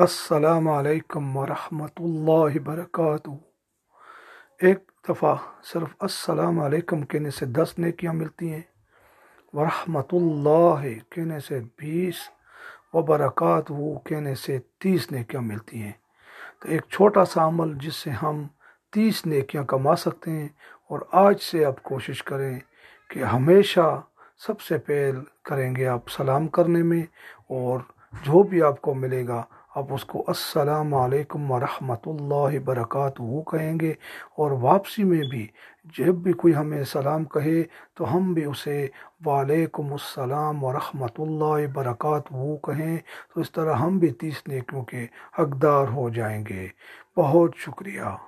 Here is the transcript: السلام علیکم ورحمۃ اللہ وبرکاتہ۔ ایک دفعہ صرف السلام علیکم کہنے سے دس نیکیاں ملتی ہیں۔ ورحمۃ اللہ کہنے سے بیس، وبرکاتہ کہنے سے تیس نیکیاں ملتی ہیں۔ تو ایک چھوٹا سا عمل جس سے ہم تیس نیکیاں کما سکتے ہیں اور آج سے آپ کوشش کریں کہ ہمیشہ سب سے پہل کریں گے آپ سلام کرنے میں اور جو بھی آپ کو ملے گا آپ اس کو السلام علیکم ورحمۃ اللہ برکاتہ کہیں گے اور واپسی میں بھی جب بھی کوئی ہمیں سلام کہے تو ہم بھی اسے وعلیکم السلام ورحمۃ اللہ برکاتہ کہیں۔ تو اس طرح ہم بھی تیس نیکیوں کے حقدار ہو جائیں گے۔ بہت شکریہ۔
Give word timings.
السلام 0.00 0.68
علیکم 0.68 1.36
ورحمۃ 1.36 1.98
اللہ 1.98 2.56
وبرکاتہ۔ 2.56 3.30
ایک 4.58 4.90
دفعہ 5.08 5.36
صرف 5.62 5.88
السلام 6.00 6.60
علیکم 6.60 7.02
کہنے 7.02 7.30
سے 7.30 7.46
دس 7.46 7.74
نیکیاں 7.78 8.12
ملتی 8.12 8.52
ہیں۔ 8.52 8.62
ورحمۃ 9.52 10.12
اللہ 10.12 11.10
کہنے 11.10 11.40
سے 11.40 11.60
بیس، 11.78 12.14
وبرکاتہ 12.94 13.72
کہنے 14.04 14.34
سے 14.34 14.58
تیس 14.78 15.12
نیکیاں 15.12 15.42
ملتی 15.42 15.82
ہیں۔ 15.82 15.92
تو 16.62 16.68
ایک 16.68 16.82
چھوٹا 16.88 17.24
سا 17.24 17.46
عمل 17.46 17.74
جس 17.74 17.94
سے 17.94 18.10
ہم 18.10 18.46
تیس 18.92 19.26
نیکیاں 19.26 19.64
کما 19.64 19.96
سکتے 19.96 20.30
ہیں 20.30 20.48
اور 20.88 21.00
آج 21.12 21.42
سے 21.42 21.64
آپ 21.64 21.82
کوشش 21.82 22.22
کریں 22.22 22.60
کہ 23.08 23.24
ہمیشہ 23.24 24.02
سب 24.46 24.60
سے 24.60 24.78
پہل 24.78 25.20
کریں 25.44 25.76
گے 25.76 25.86
آپ 25.86 26.10
سلام 26.10 26.48
کرنے 26.48 26.82
میں 26.82 27.02
اور 27.48 27.80
جو 28.22 28.42
بھی 28.42 28.62
آپ 28.62 28.80
کو 28.80 28.94
ملے 28.94 29.26
گا 29.28 29.44
آپ 29.74 29.92
اس 29.92 30.04
کو 30.04 30.24
السلام 30.26 30.94
علیکم 30.94 31.50
ورحمۃ 31.50 32.06
اللہ 32.06 32.58
برکاتہ 32.58 33.22
کہیں 33.50 33.80
گے 33.80 33.90
اور 34.38 34.50
واپسی 34.50 35.04
میں 35.04 35.22
بھی 35.30 35.46
جب 35.98 36.14
بھی 36.14 36.32
کوئی 36.32 36.54
ہمیں 36.54 36.84
سلام 36.84 37.24
کہے 37.24 37.62
تو 37.94 38.16
ہم 38.16 38.32
بھی 38.34 38.44
اسے 38.44 38.88
وعلیکم 39.26 39.92
السلام 39.92 40.64
ورحمۃ 40.64 41.18
اللہ 41.18 41.66
برکاتہ 41.72 42.56
کہیں۔ 42.62 42.98
تو 43.34 43.40
اس 43.40 43.52
طرح 43.52 43.74
ہم 43.74 43.98
بھی 43.98 44.10
تیس 44.10 44.42
نیکیوں 44.48 44.82
کے 44.82 45.06
حقدار 45.38 45.88
ہو 45.88 46.08
جائیں 46.08 46.44
گے۔ 46.46 46.68
بہت 47.16 47.50
شکریہ۔ 47.56 48.26